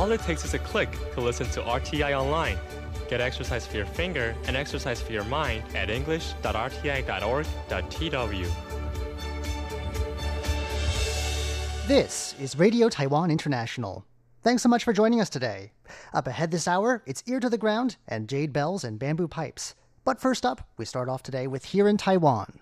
[0.00, 2.56] All it takes is a click to listen to RTI online.
[3.10, 8.46] Get exercise for your finger and exercise for your mind at english.rti.org.tw.
[11.86, 14.06] This is Radio Taiwan International.
[14.40, 15.72] Thanks so much for joining us today.
[16.14, 19.74] Up ahead this hour, it's Ear to the Ground and Jade Bells and Bamboo Pipes.
[20.06, 22.58] But first up, we start off today with Here in Taiwan.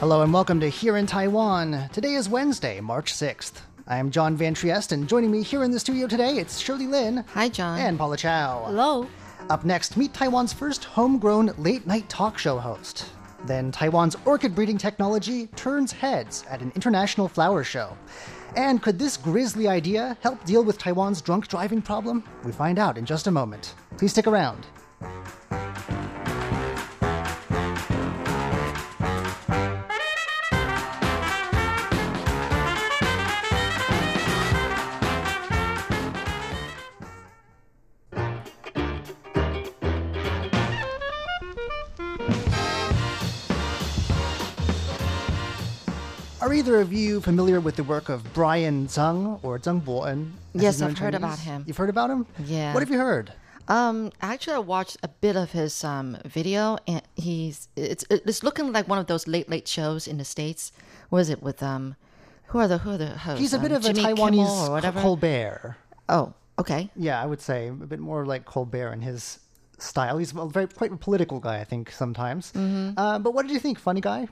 [0.00, 1.88] Hello and welcome to Here in Taiwan.
[1.92, 3.60] Today is Wednesday, March 6th.
[3.86, 6.88] I am John Van Trieste, and joining me here in the studio today, it's Shirley
[6.88, 7.24] Lin.
[7.34, 7.78] Hi, John.
[7.78, 8.64] And Paula Chow.
[8.66, 9.06] Hello.
[9.50, 13.06] Up next, meet Taiwan's first homegrown late night talk show host.
[13.44, 17.96] Then, Taiwan's orchid breeding technology turns heads at an international flower show.
[18.56, 22.24] And could this grisly idea help deal with Taiwan's drunk driving problem?
[22.42, 23.74] We find out in just a moment.
[23.96, 24.66] Please stick around.
[46.48, 50.32] Are either of you familiar with the work of Brian Zheng or Zheng Boen?
[50.54, 51.16] as Yes, I've heard Chinese?
[51.16, 51.64] about him.
[51.66, 52.24] You've heard about him?
[52.42, 52.72] Yeah.
[52.72, 53.34] What have you heard?
[53.68, 58.72] Um, actually, I watched a bit of his um video, and he's it's it's looking
[58.72, 60.72] like one of those late late shows in the states.
[61.10, 61.96] What is it with um,
[62.46, 63.40] who are the who are the hosts?
[63.40, 65.00] He's a bit Um, of a Jimmy Kimmel Taiwanese or whatever.
[65.02, 65.76] Colbert.
[66.08, 66.88] oh, okay.
[66.96, 69.38] Yeah, I would say a bit more like Colbert in his
[69.76, 70.16] style.
[70.16, 72.52] He's a very quite a political guy, I think, sometimes.
[72.52, 72.98] Mm-hmm.
[72.98, 73.78] Uh, but what did you think?
[73.78, 74.28] Funny guy?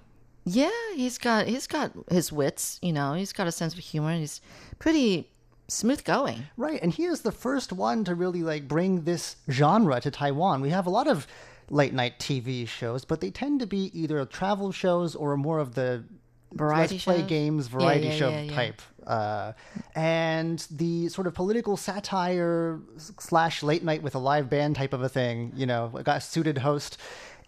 [0.48, 2.78] Yeah, he's got he's got his wits.
[2.80, 4.10] You know, he's got a sense of humor.
[4.10, 4.40] and He's
[4.78, 5.28] pretty
[5.66, 6.44] smooth going.
[6.56, 10.60] Right, and he is the first one to really like bring this genre to Taiwan.
[10.60, 11.26] We have a lot of
[11.68, 15.74] late night TV shows, but they tend to be either travel shows or more of
[15.74, 16.04] the
[16.52, 17.28] Variety let's play shows?
[17.28, 18.54] games variety yeah, show yeah, yeah.
[18.54, 18.82] type.
[19.06, 19.52] Uh,
[19.94, 25.02] and the sort of political satire slash late night with a live band type of
[25.02, 26.98] a thing, you know, got a suited host.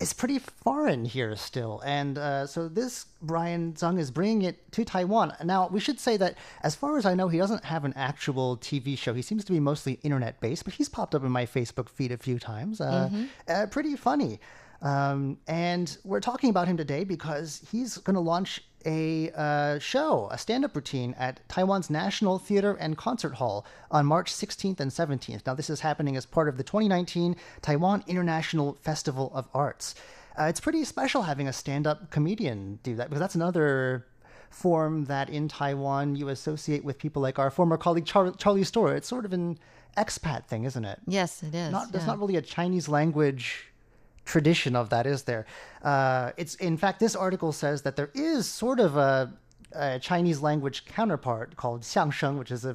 [0.00, 1.82] Is pretty foreign here still.
[1.84, 5.34] And uh, so this Brian Zung is bringing it to Taiwan.
[5.44, 8.56] Now, we should say that as far as I know, he doesn't have an actual
[8.56, 9.12] TV show.
[9.12, 12.12] He seems to be mostly internet based, but he's popped up in my Facebook feed
[12.12, 12.80] a few times.
[12.80, 13.10] Uh,
[13.48, 14.38] uh, pretty funny.
[14.80, 20.28] Um, and we're talking about him today because he's going to launch a uh, show,
[20.30, 24.90] a stand up routine at Taiwan's National Theater and Concert Hall on March 16th and
[24.90, 25.46] 17th.
[25.46, 29.94] Now, this is happening as part of the 2019 Taiwan International Festival of Arts.
[30.38, 34.06] Uh, it's pretty special having a stand up comedian do that because that's another
[34.50, 38.94] form that in Taiwan you associate with people like our former colleague Char- Charlie Store.
[38.94, 39.58] It's sort of an
[39.96, 41.00] expat thing, isn't it?
[41.06, 41.72] Yes, it is.
[41.72, 42.06] Not, yeah.
[42.06, 43.67] not really a Chinese language
[44.32, 45.42] tradition of that, is there?
[45.92, 49.32] Uh, it's in fact, this article says that there is sort of a,
[49.72, 52.74] a Chinese language counterpart called xiangsheng, which is a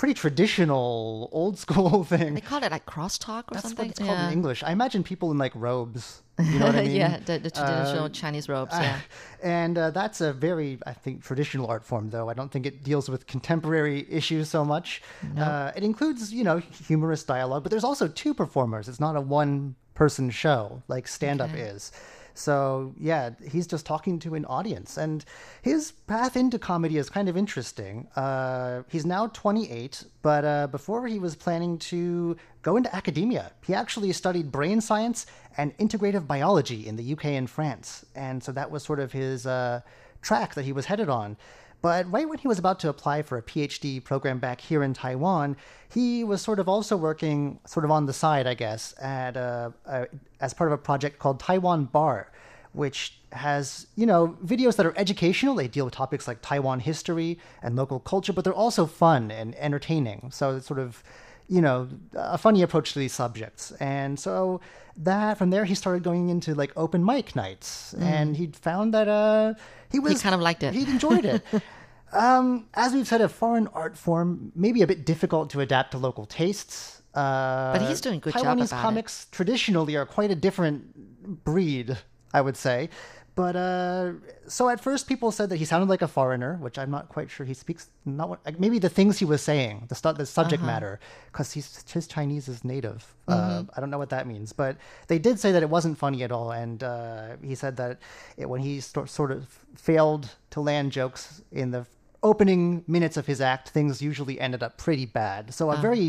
[0.00, 2.30] pretty traditional, old school thing.
[2.34, 3.88] They call it like crosstalk or That's something.
[3.88, 4.26] what it's called yeah.
[4.28, 4.60] in English.
[4.68, 6.22] I imagine people in like robes.
[6.52, 6.96] You know what I mean?
[7.04, 8.72] yeah, the, the traditional Uh, Chinese robes.
[8.72, 8.98] Yeah.
[9.60, 12.30] and uh, that's a very, I think, traditional art form, though.
[12.32, 15.02] I don't think it deals with contemporary issues so much.
[15.38, 16.58] Uh, it includes, you know,
[16.88, 18.88] humorous dialogue, but there's also two performers.
[18.90, 21.60] It's not a one person show like stand up Okay.
[21.60, 21.92] is.
[22.32, 24.96] So, yeah, he's just talking to an audience.
[24.96, 25.22] And
[25.60, 28.08] his path into comedy is kind of interesting.
[28.16, 33.74] Uh, he's now 28, but uh, before he was planning to go into academia, he
[33.74, 35.26] actually studied brain science
[35.58, 38.06] and integrative biology in the UK and France.
[38.14, 39.80] And so that was sort of his uh,
[40.22, 41.36] track that he was headed on.
[41.82, 44.92] But right when he was about to apply for a PhD program back here in
[44.92, 45.56] Taiwan,
[45.92, 49.72] he was sort of also working sort of on the side, I guess, at a,
[49.86, 50.06] a,
[50.40, 52.30] as part of a project called Taiwan Bar,
[52.72, 55.54] which has, you know, videos that are educational.
[55.54, 59.54] They deal with topics like Taiwan history and local culture, but they're also fun and
[59.56, 60.30] entertaining.
[60.32, 61.02] So it's sort of,
[61.48, 63.72] you know, a funny approach to these subjects.
[63.80, 64.60] And so
[65.04, 69.08] that from there he started going into like open mic nights and he found that
[69.08, 69.54] uh
[69.90, 70.74] he was kind of liked it.
[70.74, 71.42] He enjoyed it.
[72.12, 75.98] um, as we've said, a foreign art form maybe a bit difficult to adapt to
[75.98, 77.02] local tastes.
[77.14, 78.82] Uh, But he's doing a good job Taiwanese about it.
[78.82, 81.98] comics traditionally are quite a different breed,
[82.32, 82.88] I would say.
[83.42, 84.12] But uh,
[84.56, 87.28] so at first, people said that he sounded like a foreigner, which I'm not quite
[87.34, 87.82] sure he speaks.
[88.04, 90.72] Not what, like, maybe the things he was saying, the stu- the subject Uh-huh.
[90.74, 90.92] matter,
[91.30, 91.48] because
[91.94, 93.00] his Chinese is native.
[93.28, 93.32] Mm-hmm.
[93.32, 94.72] Uh, I don't know what that means, but
[95.10, 97.92] they did say that it wasn't funny at all, and uh, he said that
[98.40, 99.40] it, when he sto- sort of
[99.74, 101.22] failed to land jokes
[101.62, 101.82] in the
[102.30, 102.62] opening
[102.96, 105.42] minutes of his act, things usually ended up pretty bad.
[105.58, 105.88] So a Uh-huh.
[105.88, 106.08] very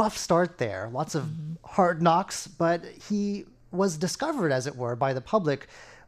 [0.00, 1.24] rough start there, lots of
[1.76, 2.78] hard knocks, but
[3.08, 3.44] he
[3.82, 5.60] was discovered, as it were, by the public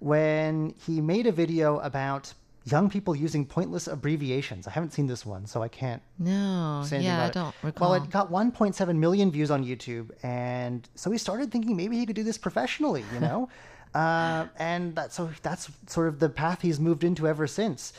[0.04, 2.34] when he made a video about
[2.66, 4.66] young people using pointless abbreviations.
[4.66, 7.54] I haven't seen this one, so I can't No, yeah, I don't it.
[7.62, 7.90] recall.
[7.90, 12.04] Well, it got 1.7 million views on YouTube, and so he started thinking maybe he
[12.04, 13.48] could do this professionally, you know,
[13.94, 17.94] uh, and that so that's sort of the path he's moved into ever since.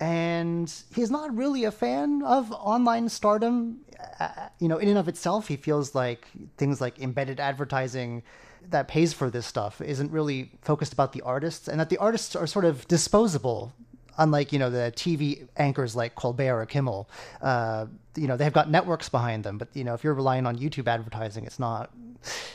[0.00, 3.80] And he's not really a fan of online stardom,
[4.18, 5.48] uh, you know, in and of itself.
[5.48, 6.26] He feels like
[6.56, 8.22] things like embedded advertising
[8.68, 12.36] that pays for this stuff isn't really focused about the artists, and that the artists
[12.36, 13.72] are sort of disposable
[14.20, 17.08] unlike you know the TV anchors like Colbert or Kimmel,
[17.42, 17.86] uh,
[18.16, 19.58] you know they've got networks behind them.
[19.58, 21.92] But you know if you're relying on YouTube advertising, it's not,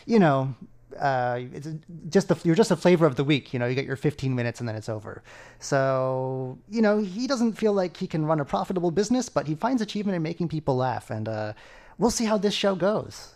[0.06, 0.56] you know,
[1.00, 1.68] uh, it's
[2.10, 3.54] just the you're just a flavor of the week.
[3.54, 5.24] You know, you get your 15 minutes and then it's over.
[5.60, 9.56] So you know he doesn't feel like he can run a profitable business, but he
[9.56, 11.54] finds achievement in making people laugh, and uh,
[11.98, 13.34] we'll see how this show goes.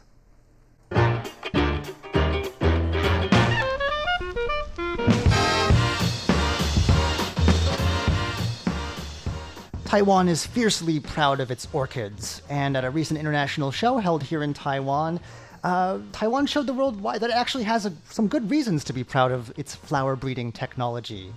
[9.90, 14.44] Taiwan is fiercely proud of its orchids, and at a recent international show held here
[14.44, 15.20] in Taiwan,
[15.64, 18.94] uh, Taiwan showed the world why that it actually has a, some good reasons to
[18.94, 21.34] be proud of its flower breeding technology.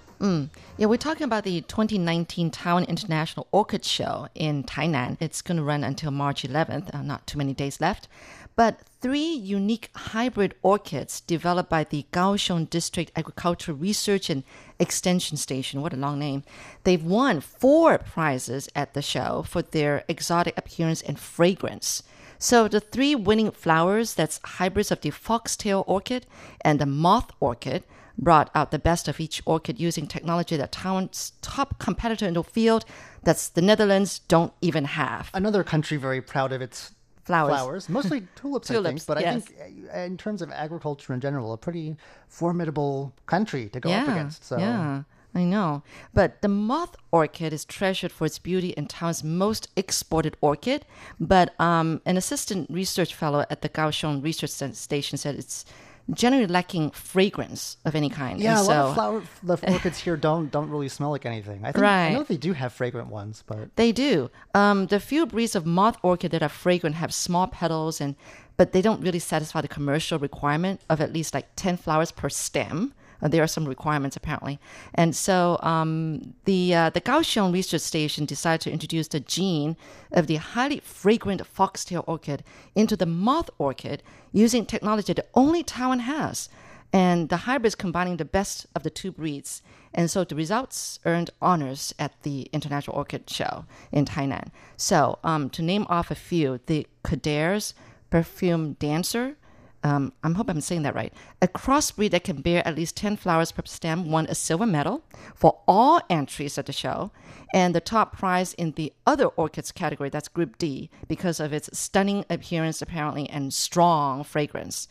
[0.77, 5.17] Yeah, we're talking about the 2019 Taiwan International Orchid Show in Tainan.
[5.19, 8.07] It's going to run until March 11th, uh, not too many days left.
[8.55, 14.45] But three unique hybrid orchids developed by the Kaohsiung District Agricultural Research and
[14.79, 16.45] Extension Station, what a long name,
[16.85, 22.03] they've won four prizes at the show for their exotic appearance and fragrance.
[22.39, 26.27] So the three winning flowers, that's hybrids of the foxtail orchid
[26.61, 27.85] and the moth orchid,
[28.19, 32.45] brought out the best of each orchid using technology that Taiwan's top competitor in the
[32.45, 32.85] field,
[33.23, 35.31] that's the Netherlands, don't even have.
[35.33, 36.93] Another country very proud of its
[37.25, 37.51] Flowers.
[37.51, 38.85] flowers mostly tulips, I think.
[38.85, 39.55] Tulips, But I think,
[39.95, 41.97] uh, in terms of agriculture in general, a pretty
[42.29, 44.45] formidable country to go up against.
[44.45, 45.03] So yeah,
[45.35, 45.83] I know.
[46.13, 50.85] But the moth orchid is treasured for its beauty and Taiwan's most exported orchid.
[51.21, 55.65] But um, an assistant research fellow at the Kaohsiung Research Station said it's
[56.11, 58.41] generally lacking fragrance of any kind.
[58.41, 59.23] Yeah, And a lot so of flower
[59.59, 61.65] the orchids here don't don't really smell like anything.
[61.65, 64.31] I think I know they do have fragrant ones, but They do.
[64.55, 68.17] Um, the few breeds of moth orchid that are fragrant have small petals, and
[68.57, 72.29] but they don't really satisfy the commercial requirement of at least like ten flowers per
[72.29, 72.95] stem.
[73.23, 74.59] Uh, there are some requirements apparently,
[74.95, 79.77] and so um, the uh, the Kaohsiung Research Station decided to introduce the gene
[80.11, 82.43] of the highly fragrant foxtail orchid
[82.75, 84.03] into the moth orchid
[84.33, 86.49] using technology that only Taiwan has
[86.93, 89.63] and the hybrids combining the best of the two breeds.
[89.95, 94.49] And so the results earned honors at the International Orchid Show in Tainan.
[94.77, 97.75] So um, to name off a few, the Kadare's
[98.11, 99.37] Perfume Dancer.
[99.85, 101.13] Um, I hope I'm saying that right.
[101.41, 105.03] A crossbreed that can bear at least 10 flowers per stem won a silver medal
[105.35, 107.11] for all entries at the show.
[107.53, 111.77] And the top prize in the other orchids category, that's Group D, because of its
[111.77, 114.89] stunning appearance, apparently, and strong fragrance.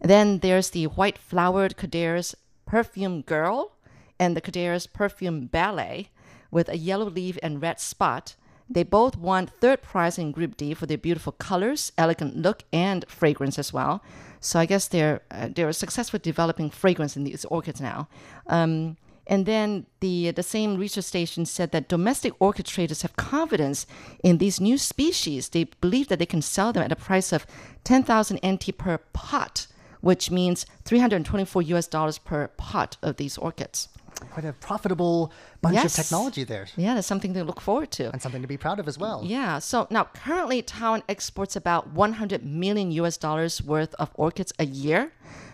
[0.00, 2.34] Then there's the white flowered Kadare's
[2.66, 3.72] Perfume Girl
[4.18, 6.10] and the Kadare's Perfume Ballet
[6.50, 8.36] with a yellow leaf and red spot.
[8.68, 13.04] They both won third prize in Group D for their beautiful colors, elegant look, and
[13.08, 14.02] fragrance as well.
[14.40, 18.08] So I guess they're uh, they're successful developing fragrance in these orchids now.
[18.46, 18.96] Um,
[19.26, 23.86] and then the the same research station said that domestic orchid traders have confidence
[24.22, 25.48] in these new species.
[25.48, 27.46] They believe that they can sell them at a price of
[27.84, 29.66] 10,000 NT per pot,
[30.00, 33.88] which means 324 US dollars per pot of these orchids.
[34.30, 35.98] Quite a profitable bunch Yes.
[35.98, 36.66] of technology there.
[36.76, 38.10] Yeah, that's something to look forward to.
[38.12, 39.22] And something to be proud of as well.
[39.24, 39.58] Yeah.
[39.58, 45.12] So now currently Taiwan exports about 100 million US dollars worth of orchids a year,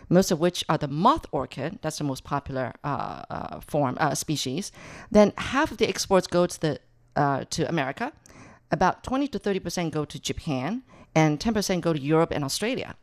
[0.08, 1.78] most of which are the moth orchid.
[1.82, 4.72] That's the most popular uh, uh, form uh, species.
[5.10, 6.78] Then half of the exports go to the
[7.16, 8.12] uh, to America.
[8.72, 10.82] About 20 to 30 percent go to Japan,
[11.14, 12.94] and 10 percent go to Europe and Australia.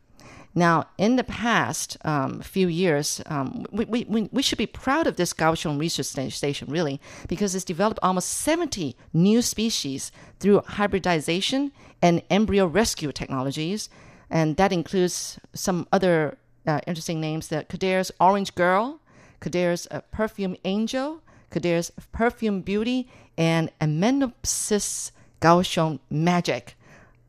[0.57, 5.15] Now, in the past um, few years, um, we, we, we, should be proud of
[5.15, 11.71] this Kaohsiung Research Station, really, because it's developed almost 70 new species through hybridization
[12.01, 13.87] and embryo rescue technologies.
[14.31, 18.99] And that includes some other uh, interesting names that Kadare's Orange Girl,
[19.39, 21.21] Kadare's uh, Perfume Angel,
[21.51, 26.76] Kadare's Perfume Beauty, and Amenopsis Kaohsiung Magic.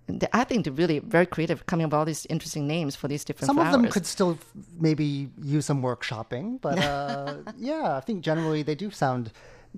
[0.09, 3.09] Th- I think they're really very creative, coming up with all these interesting names for
[3.09, 3.75] these different Some flowers.
[3.75, 4.47] of them could still f-
[4.81, 9.31] maybe use some workshopping, but uh, yeah, I think generally they do sound,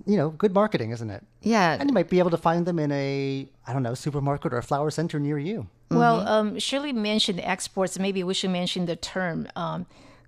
[0.05, 1.23] you know, good marketing, isn't it?
[1.41, 4.53] yeah, And you might be able to find them in a, I don't know, supermarket
[4.53, 5.67] or a flower center near you.
[5.89, 7.99] Well, um, Shirley mentioned exports.
[7.99, 9.85] Maybe we should mention the term um,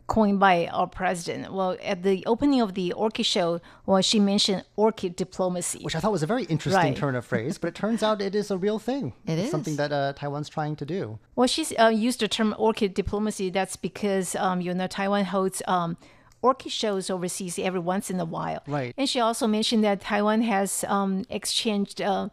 [0.07, 1.53] coined by our president.
[1.53, 5.79] Well, at the opening of the Orchid Show, well, she mentioned orchid diplomacy.
[5.81, 6.95] Which I thought was a very interesting Right.
[6.95, 9.13] turn of phrase, but it turns out it is a real thing.
[9.25, 11.19] It It's something that uh, Taiwan's trying to do.
[11.35, 13.49] Well, she's uh, used the term orchid diplomacy.
[13.49, 15.97] That's because um, you know Taiwan holds um,
[16.41, 18.61] orchid shows overseas every once in a while.
[18.67, 18.93] Right.
[18.97, 22.01] And she also mentioned that Taiwan has um, exchanged.
[22.01, 22.29] Uh,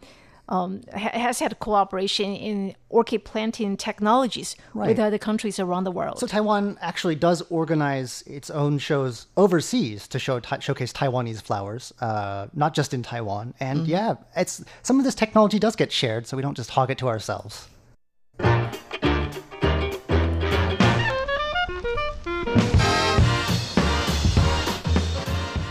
[0.50, 4.88] um, ha- has had cooperation in orchid planting technologies Right.
[4.88, 6.19] with other countries around the world.
[6.19, 11.92] So Taiwan actually does organize its own shows overseas to show ti- showcase Taiwanese flowers,
[12.00, 13.54] uh, not just in Taiwan.
[13.61, 16.90] And yeah, it's some of this technology does get shared, so we don't just hog
[16.90, 17.69] it to ourselves.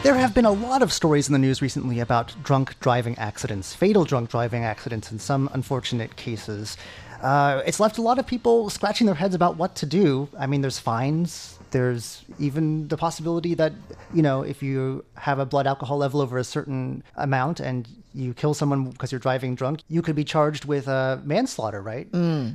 [0.02, 3.76] There have been a lot of stories in the news recently about drunk driving accidents,
[3.76, 6.78] fatal drunk driving accidents in some unfortunate cases.
[7.22, 10.30] Uh, it's left a lot of people scratching their heads about what to do.
[10.40, 11.60] I mean, there's fines.
[11.72, 13.74] There's even the possibility that,
[14.14, 18.34] you know, if you have a blood alcohol level over a certain amount and you
[18.34, 22.10] kill someone because you're driving drunk, you could be charged with uh, manslaughter, right?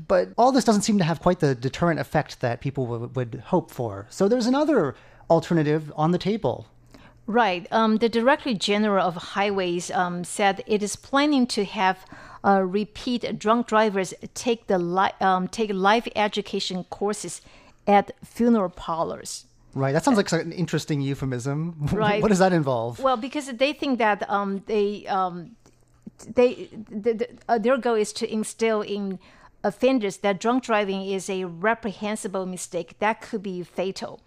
[0.09, 3.43] But all this doesn't seem to have quite the deterrent effect that people w- would
[3.47, 4.07] hope for.
[4.09, 4.97] So there's another
[5.29, 6.67] alternative on the table.
[7.27, 7.67] Right.
[7.71, 12.05] Um, the Director General of Highways um, said it is planning to have
[12.45, 17.41] uh, repeat drunk drivers take the li- um, take life education courses
[17.87, 19.47] at funeral parlors.
[19.75, 19.93] Right.
[19.93, 21.89] That sounds like an interesting euphemism.
[21.93, 22.21] Right.
[22.23, 23.01] what does that involve?
[23.01, 25.57] Well, because they think that um, they um,
[26.35, 29.19] they the, the, uh, their goal is to instill in
[29.65, 34.21] offenders that drunk driving is a reprehensible mistake that could be fatal.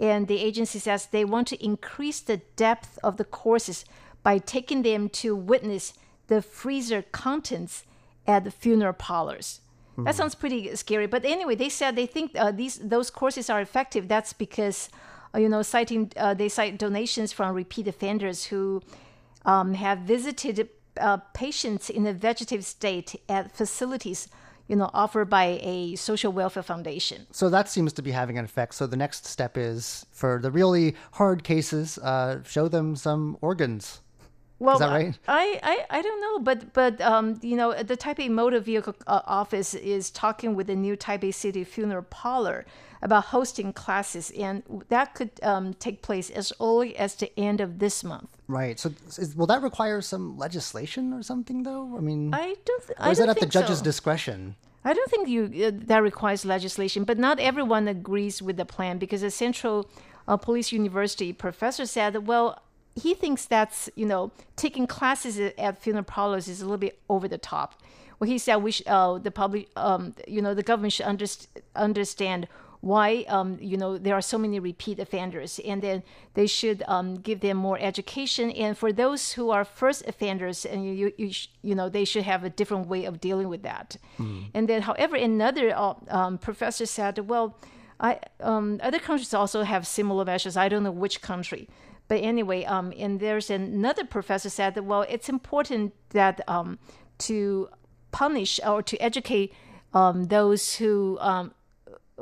[0.00, 3.84] And the agency says they want to increase the depth of the courses
[4.22, 5.92] by taking them to witness
[6.26, 7.84] the freezer contents
[8.26, 9.60] at the funeral parlors.
[10.04, 11.06] That sounds pretty scary.
[11.06, 14.08] But anyway, they said they think uh, these those courses are effective.
[14.08, 14.88] That's because,
[15.34, 18.82] uh, you know, citing uh, they cite donations from repeat offenders who
[19.44, 24.28] um, have visited uh, patients in a vegetative state at facilities,
[24.70, 27.26] you know, offered by a social welfare foundation.
[27.32, 28.74] So that seems to be having an effect.
[28.74, 34.00] So the next step is for the really hard cases, uh, show them some organs.
[34.60, 35.18] Well, that right?
[35.26, 39.22] I, I, I don't know, but but um, you know, the Taipei Motor Vehicle uh,
[39.26, 42.66] Office is talking with the new Taipei City Funeral Parlor
[43.00, 47.78] about hosting classes, and that could um, take place as early as the end of
[47.78, 48.28] this month.
[48.48, 48.78] Right.
[48.78, 51.96] So is, will that require some legislation or something, though?
[51.96, 52.86] I mean, I don't.
[52.86, 53.84] Th- or I is that at the think judge's so.
[53.84, 54.56] discretion?
[54.84, 58.98] I don't think you uh, that requires legislation, but not everyone agrees with the plan
[58.98, 59.88] because a Central
[60.28, 62.62] uh, Police University professor said, well,
[62.94, 67.38] he thinks that's you know taking classes at- parlors is a little bit over the
[67.38, 67.74] top.
[68.18, 71.46] Well, he said we should, uh, the public, um, you know, the government should underst-
[71.74, 72.48] understand
[72.82, 76.02] why um, you know there are so many repeat offenders, and then
[76.34, 78.50] they should um, give them more education.
[78.50, 82.04] And for those who are first offenders, and you you you, sh- you know they
[82.04, 83.96] should have a different way of dealing with that.
[84.54, 87.56] And then, however, another uh, um, professor said, well,
[88.00, 90.56] I um, other countries also have similar measures.
[90.56, 91.68] I don't know which country.
[92.10, 96.80] But anyway, um, and there's another professor said that well, it's important that um,
[97.18, 97.68] to
[98.10, 99.52] punish or to educate
[99.94, 101.54] um, those who um,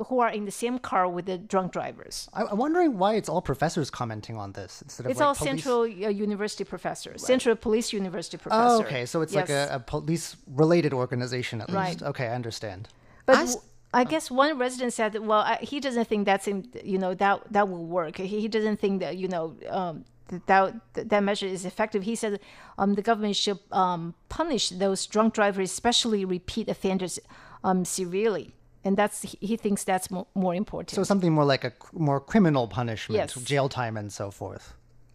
[0.09, 2.29] who are in the same car with the drunk drivers.
[2.35, 5.35] I, I'm wondering why it's all professors commenting on this instead of It's like all
[5.35, 8.83] police- Central uh, University professors, Central Police University professor.
[8.83, 9.07] Oh, okay.
[9.07, 11.89] So it's like a, a police-related organization at Right.
[11.93, 12.03] least.
[12.03, 12.89] Okay, I understand.
[13.25, 13.47] But I
[13.95, 17.41] I guess one resident said, "Well, I, he doesn't think that's in, you know that
[17.53, 18.17] that will work.
[18.19, 20.47] He, he doesn't think that you know um, that
[20.95, 22.41] that that measure is effective." He said,
[22.77, 27.19] um, "The government should um, punish those drunk drivers, especially repeat offenders,
[27.65, 28.55] um, severely."
[28.85, 30.91] And that's he he thinks that's mo- more important.
[30.95, 33.35] So something more like a more criminal punishment, Yes.
[33.45, 34.75] jail time, and so forth.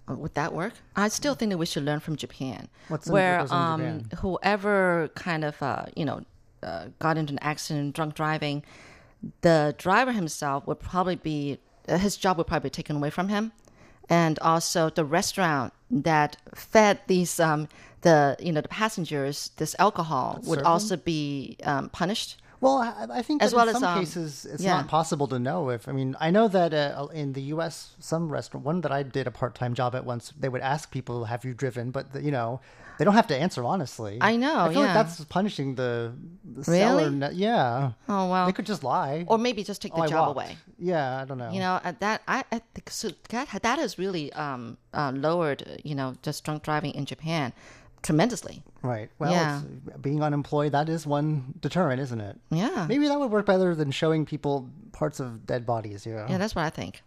[0.09, 0.73] Uh, Would that work?
[0.97, 4.09] I still think that we should learn from Japan, What's in- where what um, Japan?
[4.19, 6.21] whoever kind of uh, you know
[6.63, 8.63] uh, got into an accident, drunk driving,
[9.41, 13.29] the driver himself would probably be uh, his job would probably be taken away from
[13.29, 13.51] him,
[14.09, 17.67] and also the restaurant that fed these um,
[18.01, 20.65] the you know the passengers this alcohol would served them?
[20.65, 22.37] also be um, punished.
[22.61, 24.77] Well, I, I think As well in as, some um, cases it's yeah.
[24.77, 25.89] not possible to know if.
[25.89, 29.27] I mean, I know that uh, in the U.S., some restaurant, one that I did
[29.27, 32.31] a part-time job at once, they would ask people, "Have you driven?" But the, you
[32.31, 32.61] know,
[32.97, 34.17] they don't have to answer honestly.
[34.21, 37.03] I know, I feel like that's punishing the, the Really?
[37.05, 37.31] seller.
[37.33, 37.91] Yeah.
[38.07, 39.25] Oh well, They could just lie.
[39.27, 40.57] or maybe just take Oh, the job away.
[40.77, 41.51] Yeah, I don't know.
[41.51, 45.63] You know, at that I, I think so that that has really um, uh, lowered,
[45.65, 47.53] uh, you know, just drunk driving in Japan.
[48.03, 48.61] tremendously.
[48.81, 49.09] Right.
[49.17, 49.59] Well, Yeah.
[49.59, 52.37] it's- being unemployed, that is one deterrent, isn't it?
[52.51, 52.85] Yeah.
[52.89, 56.27] Maybe that would work better than showing people parts of dead bodies, yeah.
[56.29, 57.01] Yeah, that's what I think.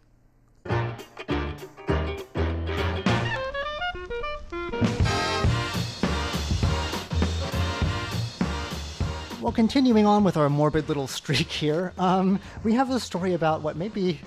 [9.47, 13.63] Well, continuing on with our morbid little streak here, um, we have a story about
[13.63, 14.19] what maybe,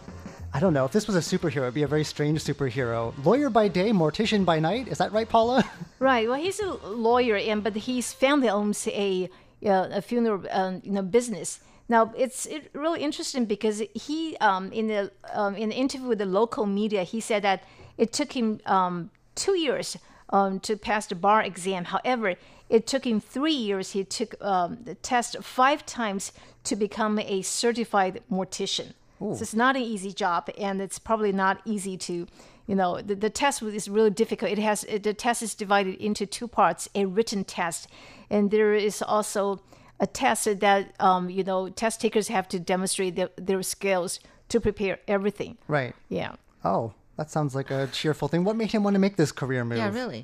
[0.54, 3.14] I don't know, if this was a superhero, it'd be a very strange superhero.
[3.26, 4.88] Lawyer by day, mortician by night.
[4.88, 5.70] Is that right, Paula?
[6.00, 6.26] Right.
[6.26, 9.30] Well, he's a lawyer, and but his family owns a
[9.62, 11.60] a funeral um, you know business.
[11.90, 16.20] Now it's it really interesting because he um, in the um, in the interview with
[16.20, 17.64] the local media he said that
[17.98, 19.98] it took him um, two years
[20.30, 21.86] um, to pass the bar exam.
[21.86, 22.36] However,
[22.70, 23.92] it took him three years.
[23.92, 26.32] He took um, the test five times
[26.66, 28.94] to become a certified mortician.
[29.20, 32.26] So it's not an easy job, and it's probably not easy to,
[32.68, 34.50] you know, the, the test is really difficult.
[34.50, 37.90] It has the test is divided into two parts: a written test,
[38.30, 39.60] and there is also
[40.00, 44.62] a test that um, you know test takers have to demonstrate their, their skills to
[44.62, 45.58] prepare everything.
[45.68, 45.94] right.
[46.08, 46.36] Yeah.
[46.64, 48.42] Oh, that sounds like a cheerful thing.
[48.48, 49.78] What made him want to make this career move?
[49.78, 50.22] Yeah, really.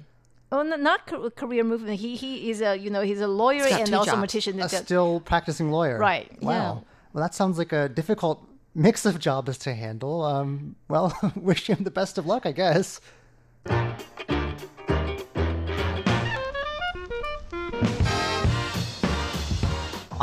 [0.51, 1.99] Oh, no, not ca- career movement.
[1.99, 4.23] He he is a you know he's a lawyer got and also jobs.
[4.33, 4.63] mortician.
[4.63, 5.97] A still practicing lawyer.
[5.99, 6.51] Right, Wow.
[6.51, 6.71] yeah.
[7.11, 8.37] Well, that sounds like a difficult
[8.73, 10.23] mix of jobs to handle.
[10.23, 13.01] Um, well, wish him the best of luck, I guess.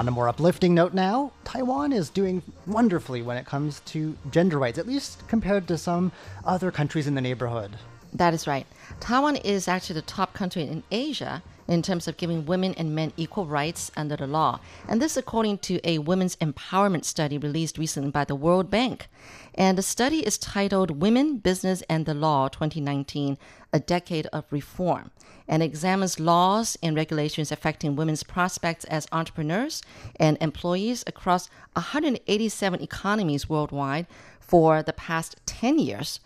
[0.02, 4.58] On a more uplifting note now, Taiwan is doing wonderfully when it comes to gender
[4.58, 6.10] rights, at least compared to some
[6.44, 7.76] other countries in the neighborhood.
[8.12, 8.66] That is right.
[8.98, 13.12] Taiwan is actually the top country in Asia in terms of giving women and men
[13.16, 14.58] equal rights under the law.
[14.88, 19.08] And this according to a women's empowerment study released recently by the World Bank.
[19.54, 23.38] And the study is titled Women, Business, and the Law 2019
[23.72, 25.10] A Decade of Reform
[25.48, 29.82] and examines laws and regulations affecting women's prospects as entrepreneurs
[30.16, 34.06] and employees across 187 economies worldwide
[34.40, 36.20] for the past 10 years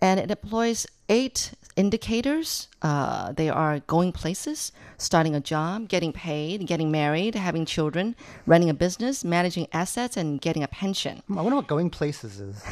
[0.00, 2.68] and it employs eight indicators.
[2.82, 8.14] Uh, they are going places, starting a job, getting paid, getting married, having children,
[8.46, 11.22] running a business, managing assets, and getting a pension.
[11.30, 12.62] I wonder what going places is.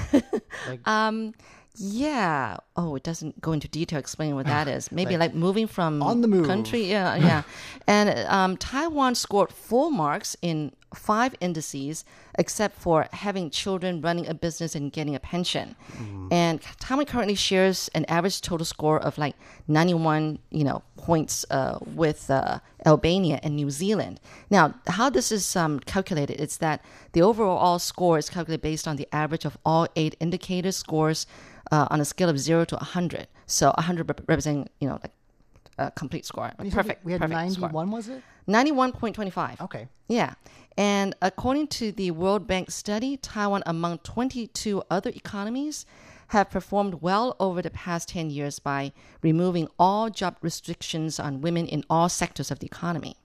[1.76, 2.58] Yeah.
[2.76, 4.92] Oh, it doesn't go into detail explaining what that is.
[4.92, 6.46] Maybe like, moving from On the move.
[6.46, 6.84] country.
[6.84, 7.42] Yeah, yeah.
[7.86, 12.04] and um, Taiwan scored four marks in five indices,
[12.38, 15.74] except for having children, running a business, and getting a pension.
[15.96, 16.28] Mm.
[16.32, 19.36] And Taiwan currently shares an average total score of like
[19.68, 24.20] 91, you know, points uh, with uh, Albania and New Zealand.
[24.50, 28.96] Now, how this is um, calculated is that the overall score is calculated based on
[28.96, 31.26] the average of all eight indicator scores
[31.70, 33.26] uh, on a scale of zero to 100.
[33.46, 35.12] So 100 rep- representing, you know, like
[35.78, 37.68] a complete score, You perfect, We had perfect score.
[37.68, 38.22] 91, was it?
[38.48, 39.60] 91.25.
[39.62, 39.88] Okay.
[40.08, 40.34] Yeah.
[40.76, 45.84] And according to the World Bank study, Taiwan, among 22 other economies,
[46.28, 51.66] have performed well over the past 10 years by removing all job restrictions on women
[51.66, 53.16] in all sectors of the economy.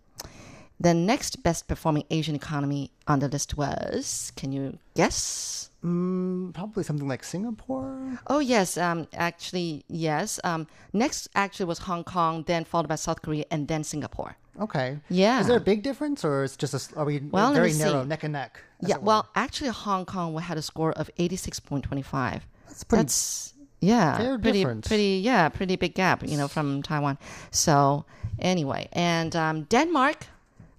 [0.80, 5.72] The next best performing Asian economy on the list was, can you guess?
[5.84, 8.20] Mm, probably something like Singapore.
[8.28, 8.78] Oh, yes.
[8.78, 10.40] Um, actually, yes.
[10.44, 14.36] Um, next, actually, was Hong Kong, then followed by South Korea, and then Singapore.
[14.60, 14.98] Okay.
[15.10, 15.40] Yeah.
[15.40, 18.02] Is there a big difference, or is it just a, are we Well, very narrow,
[18.04, 18.08] see.
[18.10, 18.62] neck and neck?
[18.82, 22.42] Yeah, well, actually, Hong Kong had a score of 86.25.
[22.68, 24.88] That's pretty That's yeah, fair pretty difference.
[24.88, 27.18] pretty yeah, pretty big gap, you know, from Taiwan.
[27.52, 28.06] So
[28.40, 30.26] anyway, and um, Denmark,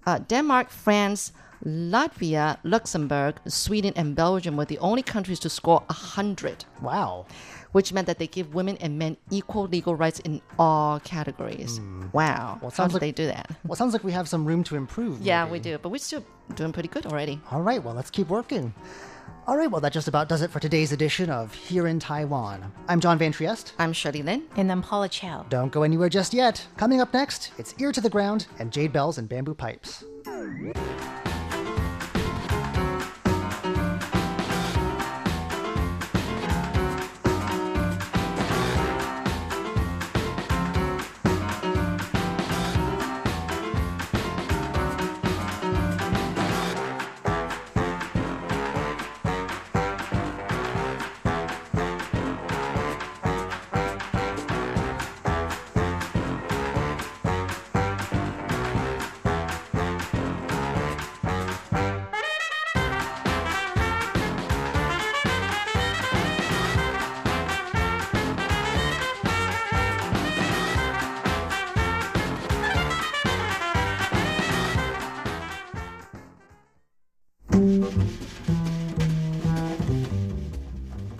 [0.06, 1.32] uh, Denmark, France,
[1.64, 7.26] Latvia, Luxembourg, Sweden, and Belgium were the only countries to score hundred, wow.
[7.72, 11.80] which meant that they give women and men equal legal rights in all categories.
[11.80, 12.02] Wow, Hmm.
[12.12, 13.50] Well, how sounds did like- they do that?
[13.64, 15.20] Well, it sounds like we have some room to improve.
[15.20, 15.52] Yeah, maybe.
[15.52, 17.40] we do, but we're still doing pretty good already.
[17.50, 18.72] All right, well, let's keep working.
[19.46, 22.70] All right, well, that just about does it for today's edition of Here in Taiwan.
[22.86, 23.72] I'm John Van Trieste.
[23.78, 24.42] I'm Shirley Lin.
[24.56, 25.46] And I'm Paula Chow.
[25.48, 26.66] Don't go anywhere just yet.
[26.76, 30.04] Coming up next, it's Ear to the Ground and Jade Bells and Bamboo Pipes.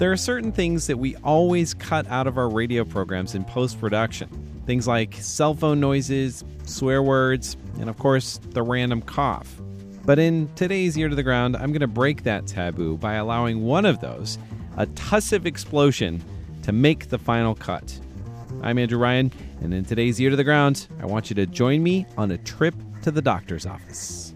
[0.08, 3.80] There are certain things that we always cut out of our radio programs in post
[3.80, 4.28] production.
[4.66, 9.62] Things like cell phone noises, swear words, and of course, the random cough.
[10.06, 13.64] But in today's Ear to the Ground, I'm going to break that taboo by allowing
[13.64, 14.38] one of those,
[14.78, 16.24] a tussive explosion,
[16.64, 18.00] to make the final cut.
[18.62, 21.84] I'm Andrew Ryan, and in today's Ear to the Ground, I want you to join
[21.84, 24.34] me on a trip to the doctor's office.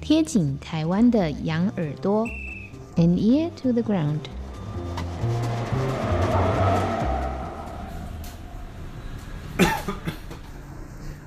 [0.00, 2.26] 贴紧台湾的羊耳朵
[2.97, 4.29] ，an ear to the ground.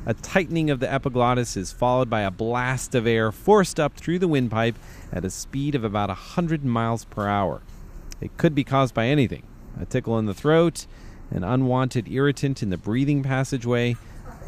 [0.07, 4.21] a tightening of the epiglottis is followed by a blast of air forced up through
[4.21, 4.77] the windpipe
[5.13, 7.61] at a speed of about 100 miles per hour.
[8.21, 9.43] It could be caused by anything
[9.79, 10.87] a tickle in the throat,
[11.31, 13.97] an unwanted irritant in the breathing passageway,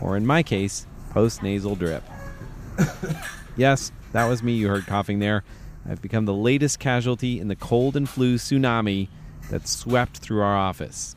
[0.00, 2.04] or in my case, post nasal drip.
[3.56, 5.44] yes, that was me you heard coughing there.
[5.86, 9.08] I've become the latest casualty in the cold and flu tsunami
[9.50, 11.16] that swept through our office.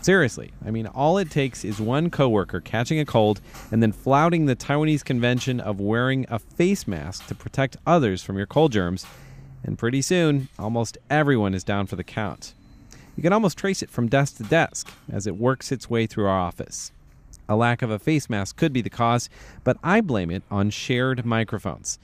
[0.00, 4.46] Seriously, I mean, all it takes is one coworker catching a cold and then flouting
[4.46, 9.06] the Taiwanese convention of wearing a face mask to protect others from your cold germs,
[9.64, 12.54] and pretty soon, almost everyone is down for the count.
[13.16, 16.26] You can almost trace it from desk to desk as it works its way through
[16.26, 16.90] our office.
[17.48, 19.28] A lack of a face mask could be the cause,
[19.62, 21.98] but I blame it on shared microphones.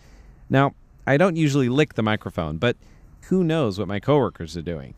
[0.51, 0.75] Now,
[1.09, 2.77] I don't usually lick the microphone, but
[3.29, 4.93] who knows what my coworkers are doing?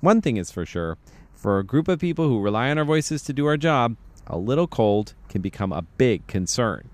[0.00, 0.98] One thing is for sure
[1.32, 3.94] for a group of people who rely on our voices to do our job,
[4.26, 6.88] a little cold can become a big concern.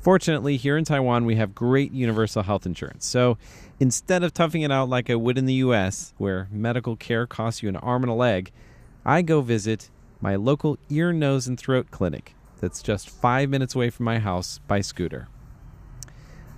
[0.00, 3.04] Fortunately, here in Taiwan, we have great universal health insurance.
[3.04, 3.36] So
[3.80, 7.64] instead of toughing it out like I would in the US, where medical care costs
[7.64, 8.52] you an arm and a leg,
[9.04, 9.90] I go visit
[10.20, 14.60] my local ear, nose, and throat clinic that's just five minutes away from my house
[14.68, 15.26] by scooter.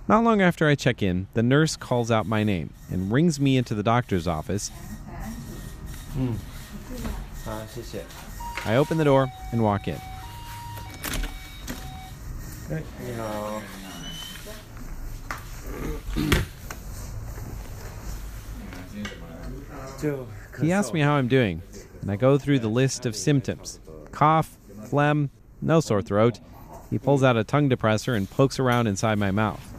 [0.07, 3.57] Not long after I check in, the nurse calls out my name and rings me
[3.57, 4.69] into the doctor's office.
[8.65, 9.99] I open the door and walk in.
[20.61, 21.63] He asks me how I'm doing,
[22.01, 23.79] and I go through the list of symptoms
[24.11, 26.39] cough, phlegm, no sore throat.
[26.91, 29.74] He pulls out a tongue depressor and pokes around inside my mouth.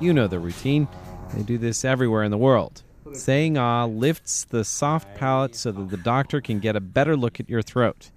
[0.00, 0.86] You know the routine.
[1.34, 2.82] They do this everywhere in the world.
[3.12, 7.40] Saying ah lifts the soft palate so that the doctor can get a better look
[7.40, 8.10] at your throat.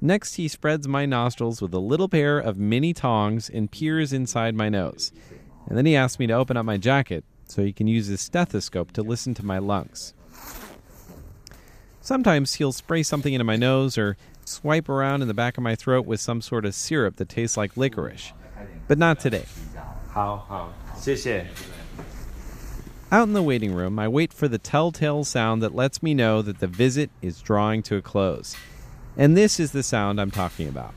[0.00, 4.54] Next, he spreads my nostrils with a little pair of mini tongs and peers inside
[4.54, 5.12] my nose.
[5.66, 8.20] And then he asks me to open up my jacket so he can use his
[8.20, 10.14] stethoscope to listen to my lungs.
[12.00, 15.74] Sometimes he'll spray something into my nose or swipe around in the back of my
[15.74, 18.32] throat with some sort of syrup that tastes like licorice.
[18.86, 19.44] But not today.
[20.17, 21.47] 好好，谢谢。
[23.11, 26.41] Out in the waiting room, I wait for the telltale sound that lets me know
[26.41, 28.55] that the visit is drawing to a close.
[29.15, 30.93] And this is the sound I'm talking about.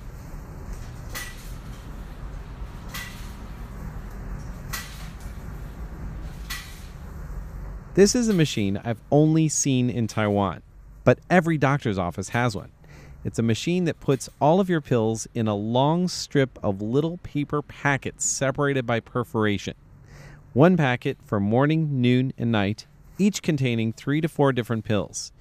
[7.95, 10.63] This is a machine I've only seen in Taiwan,
[11.05, 12.71] but every doctor's office has one.
[13.24, 17.18] It's a machine that puts all of your pills in a long strip of little
[17.18, 19.76] paper packets separated by perforation.
[20.54, 22.88] One packet for morning, noon, and night,
[23.20, 25.32] each containing three to four different pills.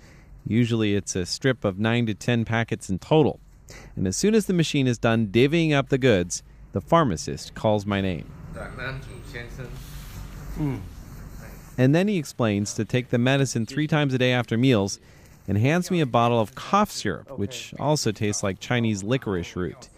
[0.47, 3.40] Usually it's a strip of nine to ten packets in total.
[3.97, 7.87] And as soon as the machine is done divvying up the goods, the pharmacist calls
[7.87, 8.31] my name.
[10.57, 10.81] Mm.
[11.79, 15.01] And then he explains to take the medicine three times a day after meals
[15.48, 19.88] and hands me a bottle of cough syrup, which also tastes like Chinese licorice root.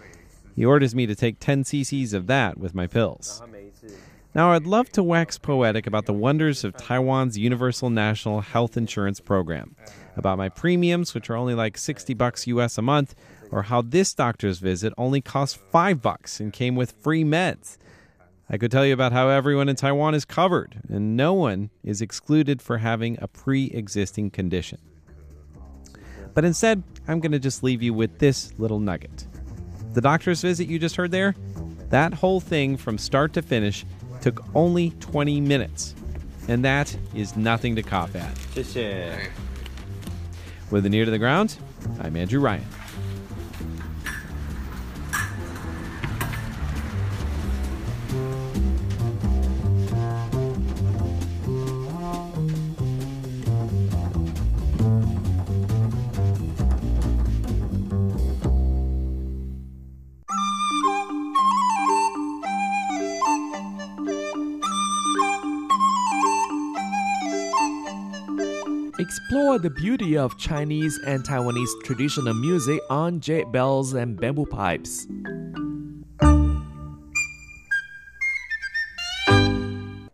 [0.54, 3.42] He orders me to take 10 cc's of that with my pills.
[4.34, 9.20] Now, I'd love to wax poetic about the wonders of Taiwan's Universal National Health Insurance
[9.20, 9.76] Program,
[10.16, 13.14] about my premiums, which are only like 60 bucks US a month,
[13.50, 17.76] or how this doctor's visit only cost 5 bucks and came with free meds.
[18.48, 22.00] I could tell you about how everyone in Taiwan is covered and no one is
[22.00, 24.78] excluded for having a pre existing condition.
[26.34, 29.26] But instead, I'm going to just leave you with this little nugget.
[29.92, 31.34] The doctor's visit you just heard there,
[31.90, 33.84] that whole thing from start to finish
[34.22, 35.94] took only 20 minutes.
[36.48, 38.76] And that is nothing to cough at.
[38.76, 39.16] Uh,
[40.70, 41.56] with an ear to the ground,
[42.00, 42.64] I'm Andrew Ryan.
[69.02, 75.08] Explore the beauty of Chinese and Taiwanese traditional music on jade bells and bamboo pipes.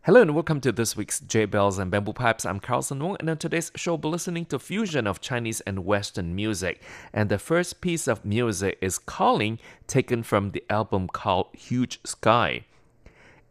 [0.01, 2.47] Hello and welcome to this week's Jade Bells and Bamboo Pipes.
[2.47, 5.85] I'm Carlson Wong, and on today's show, we'll be listening to fusion of Chinese and
[5.85, 6.81] Western music.
[7.13, 12.65] And the first piece of music is Calling, taken from the album called Huge Sky.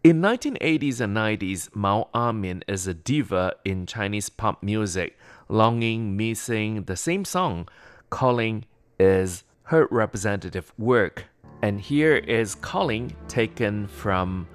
[0.03, 5.17] In 1980s and 90s, Mao Amin is a diva in Chinese pop music.
[5.49, 7.67] Longing, Missing, the same song,
[8.09, 8.65] Calling
[8.99, 11.25] is her representative work.
[11.61, 14.47] And here is Calling, taken from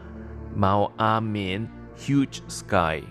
[0.55, 3.03] Mao Amin huge sky.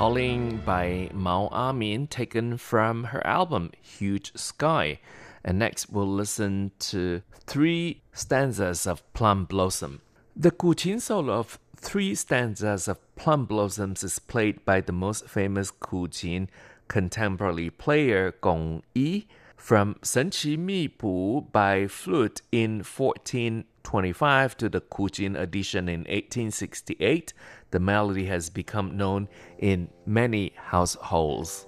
[0.00, 4.98] Calling by Mao Amin, taken from her album Huge Sky.
[5.44, 10.00] And next, we'll listen to three stanzas of Plum Blossom.
[10.34, 15.70] The guqin solo of three stanzas of Plum Blossoms is played by the most famous
[15.70, 16.48] guqin
[16.88, 20.30] contemporary player Gong Yi from Shen
[20.64, 27.34] Mi Bu by flute in 1425 to the guqin edition in 1868
[27.70, 29.28] the melody has become known
[29.58, 31.66] in many households.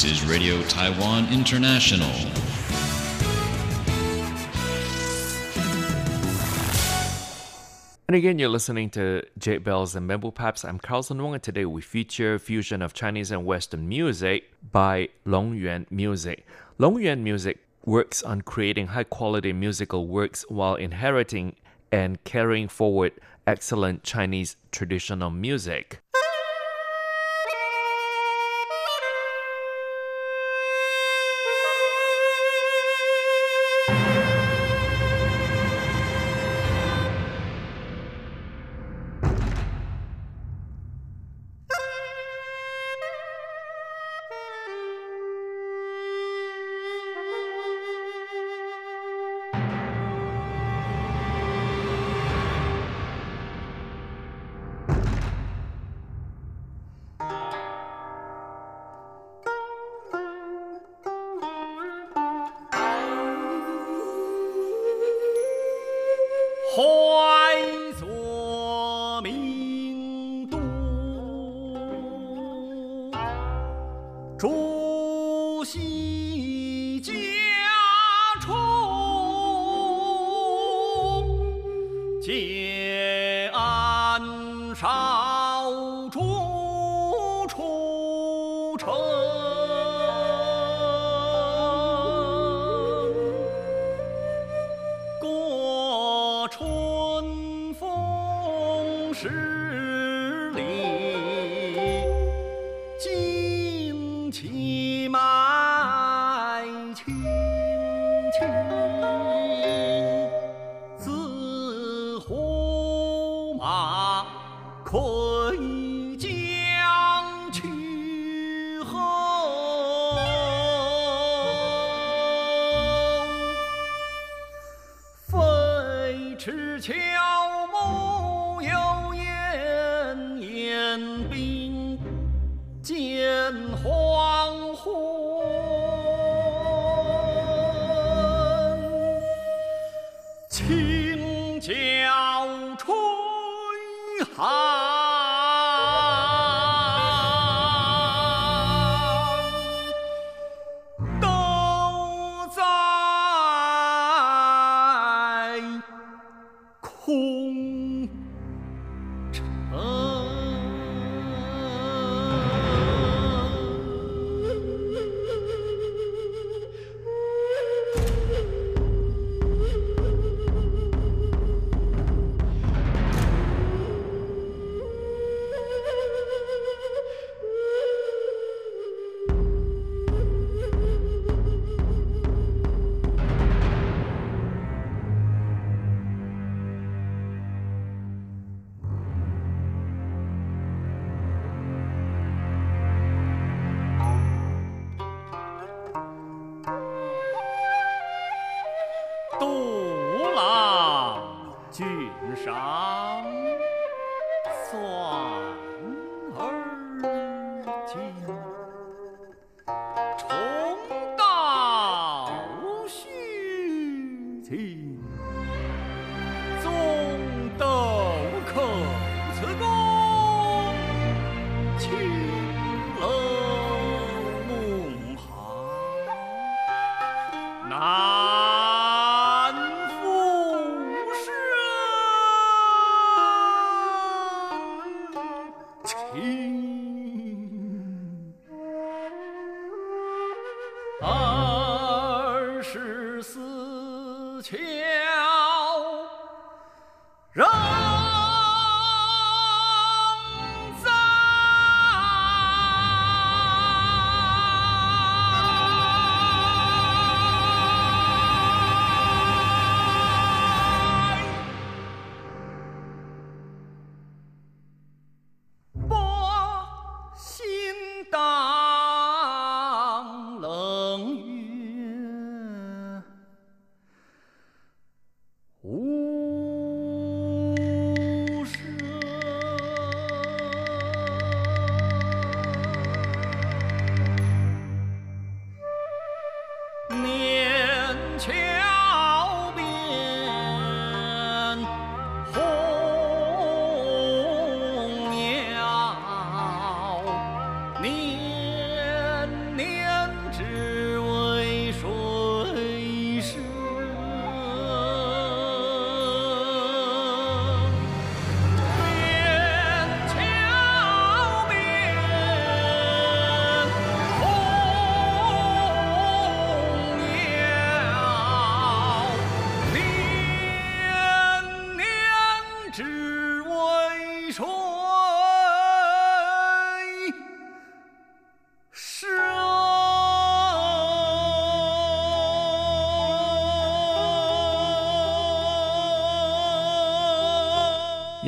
[0.00, 2.08] This is Radio Taiwan International.
[8.06, 10.64] And again, you're listening to Jade Bells and Bamboo Pipes.
[10.64, 15.56] I'm Carlson Wong, and today we feature fusion of Chinese and Western music by Long
[15.56, 16.46] Yuan Music.
[16.78, 21.56] Long Yuan Music works on creating high quality musical works while inheriting
[21.90, 23.14] and carrying forward
[23.48, 26.00] excellent Chinese traditional music.
[82.28, 84.20] 谢安
[84.74, 85.27] 上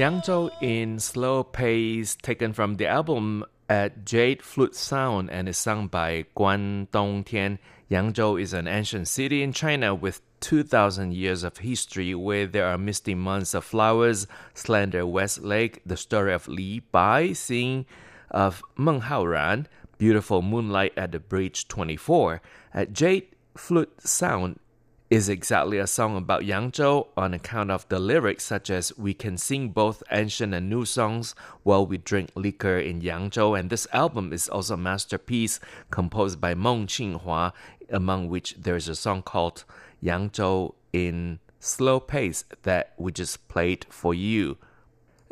[0.01, 5.89] Yangzhou in slow pace, taken from the album at Jade Flute Sound and is sung
[5.89, 7.59] by Guan Dongtian.
[7.91, 12.79] Yangzhou is an ancient city in China with 2,000 years of history where there are
[12.79, 17.85] misty months of flowers, slender West Lake, the story of Li Bai, scene
[18.31, 19.67] of Meng Haoran,
[19.99, 22.41] beautiful moonlight at the Bridge 24.
[22.73, 24.61] At Jade Flute Sound
[25.11, 29.37] is exactly a song about Yangzhou on account of the lyrics such as we can
[29.37, 31.35] sing both ancient and new songs
[31.65, 35.59] while we drink liquor in Yangzhou and this album is also a masterpiece
[35.91, 37.53] composed by Meng Qinghua
[37.91, 39.65] among which there is a song called
[40.01, 44.59] Yangzhou in slow pace that we just played for you.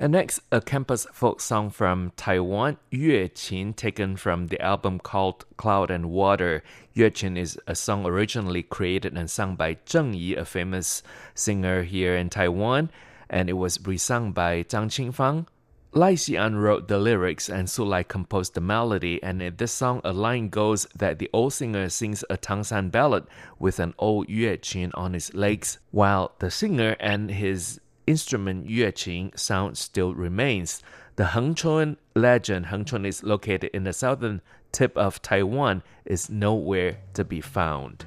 [0.01, 5.45] And next, a campus folk song from Taiwan, Yue Qin, taken from the album called
[5.57, 6.63] Cloud and Water.
[6.95, 11.03] Yue Qin is a song originally created and sung by Zheng Yi, a famous
[11.35, 12.93] singer here in Taiwan,
[13.29, 15.47] and it was resung by Zhang Qingfang.
[15.93, 20.01] Lai Xian wrote the lyrics and Su Lai composed the melody, and in this song,
[20.05, 23.25] a line goes that the old singer sings a Tangshan ballad
[23.59, 29.39] with an old Yue Qin on his legs, while the singer and his instrument yueqin
[29.39, 30.83] sound still remains.
[31.17, 34.41] The Hengchun legend, Hengchun is located in the southern
[34.73, 38.07] tip of Taiwan, is nowhere to be found.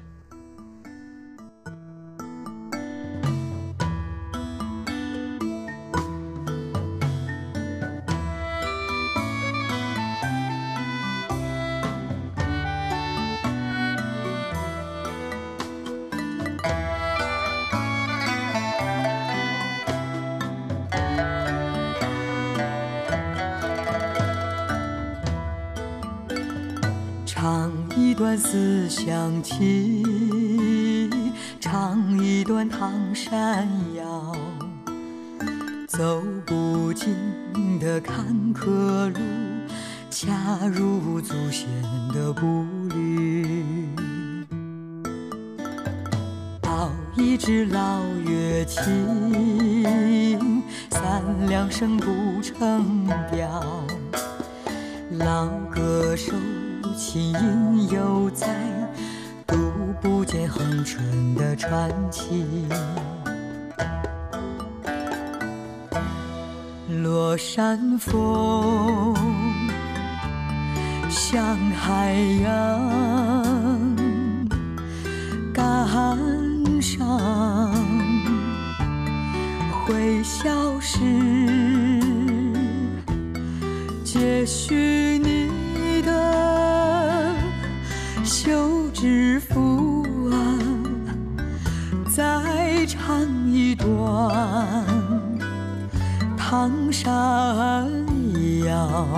[31.62, 34.36] 唱一段唐山谣。
[35.86, 37.14] 走不尽
[37.78, 39.20] 的坎坷路，
[40.10, 41.68] 恰如祖先
[42.12, 43.86] 的步履。
[46.60, 50.60] 抱一支老乐琴，
[50.90, 53.62] 三两声不成调。
[55.12, 56.32] 老歌手。
[56.94, 58.46] 琴音犹在，
[60.32, 62.46] 不见恒春的传奇。
[67.02, 69.14] 落山风，
[71.10, 73.94] 向海洋，
[75.52, 75.86] 感
[76.80, 77.70] 伤，
[79.84, 80.98] 会消失，
[84.02, 85.11] 接续
[97.02, 97.88] 山
[98.64, 99.08] 腰，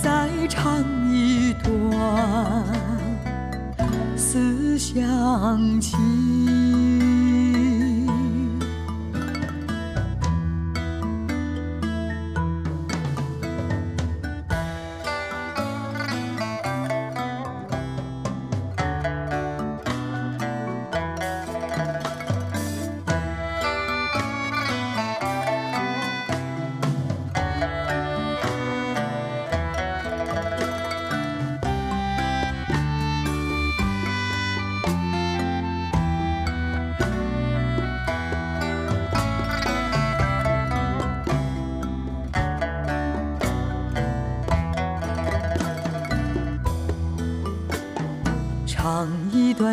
[0.00, 0.80] 再唱
[1.12, 2.64] 一段
[4.16, 6.39] 思乡情。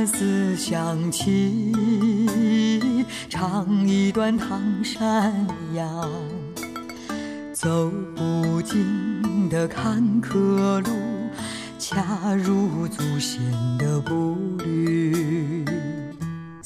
[0.06, 1.74] 思乡情，
[3.30, 5.34] 唱一段唐山
[5.74, 6.10] 谣。
[7.54, 10.92] 走不尽的坎坷路，
[11.80, 13.42] 恰如祖先
[13.78, 15.66] 的步履。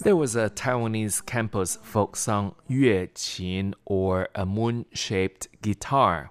[0.03, 6.27] There was a Taiwanese campus folk song Yue Qin or a moon shaped guitar.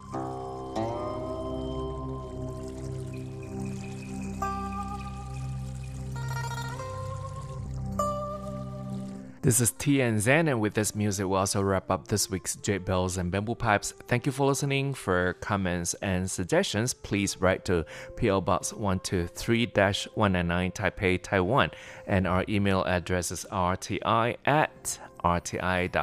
[9.43, 12.57] This is T and Zen, and with this music, we also wrap up this week's
[12.57, 13.95] Jade Bells and Bamboo Pipes.
[14.07, 14.93] Thank you for listening.
[14.93, 17.86] For comments and suggestions, please write to
[18.16, 19.64] PL Box 123
[20.14, 21.70] 199 Taipei, Taiwan.
[22.07, 25.95] And our email address is rti at rti.org.tw.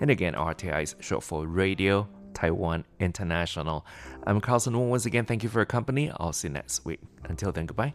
[0.00, 3.84] And again, RTI is short for Radio Taiwan International.
[4.28, 4.90] I'm Carlson Wong.
[4.90, 6.12] Once again, thank you for your company.
[6.18, 7.00] I'll see you next week.
[7.24, 7.94] Until then, goodbye.